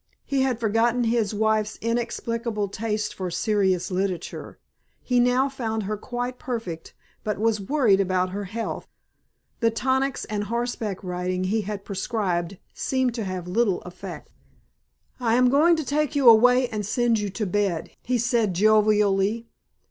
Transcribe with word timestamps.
He 0.25 0.41
had 0.41 0.59
forgotten 0.59 1.03
his 1.03 1.31
wife's 1.31 1.77
inexplicable 1.79 2.69
taste 2.69 3.13
for 3.13 3.29
serious 3.29 3.91
literature. 3.91 4.57
He 5.03 5.19
now 5.19 5.47
found 5.47 5.83
her 5.83 5.95
quite 5.95 6.39
perfect 6.39 6.95
but 7.23 7.37
was 7.37 7.61
worried 7.61 7.99
about 7.99 8.31
her 8.31 8.45
health. 8.45 8.87
The 9.59 9.69
tonics 9.69 10.25
and 10.25 10.45
horseback 10.45 11.03
riding 11.03 11.43
he 11.43 11.61
had 11.61 11.85
prescribed 11.85 12.57
seemed 12.73 13.13
to 13.13 13.25
have 13.25 13.47
little 13.47 13.81
effect. 13.83 14.31
"I 15.19 15.35
am 15.35 15.51
going 15.51 15.75
to 15.75 15.85
take 15.85 16.15
you 16.15 16.27
away 16.27 16.67
and 16.69 16.83
send 16.83 17.19
you 17.19 17.29
to 17.29 17.45
bed," 17.45 17.91
he 18.01 18.17
said 18.17 18.55
jovially. 18.55 19.49